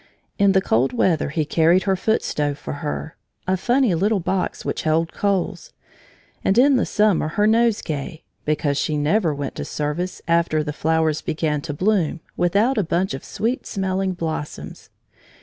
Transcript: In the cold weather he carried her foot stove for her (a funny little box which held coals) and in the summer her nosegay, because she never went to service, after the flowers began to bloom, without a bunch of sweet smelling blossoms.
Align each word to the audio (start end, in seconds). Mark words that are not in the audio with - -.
In 0.39 0.53
the 0.53 0.61
cold 0.63 0.93
weather 0.93 1.29
he 1.29 1.45
carried 1.45 1.83
her 1.83 1.95
foot 1.95 2.23
stove 2.23 2.57
for 2.57 2.73
her 2.81 3.15
(a 3.47 3.55
funny 3.55 3.93
little 3.93 4.19
box 4.19 4.65
which 4.65 4.81
held 4.81 5.11
coals) 5.13 5.73
and 6.43 6.57
in 6.57 6.75
the 6.75 6.87
summer 6.87 7.27
her 7.27 7.45
nosegay, 7.45 8.23
because 8.43 8.79
she 8.79 8.97
never 8.97 9.31
went 9.31 9.53
to 9.57 9.63
service, 9.63 10.19
after 10.27 10.63
the 10.63 10.73
flowers 10.73 11.21
began 11.21 11.61
to 11.61 11.73
bloom, 11.75 12.19
without 12.35 12.79
a 12.79 12.83
bunch 12.83 13.13
of 13.13 13.23
sweet 13.23 13.67
smelling 13.67 14.13
blossoms. 14.13 14.89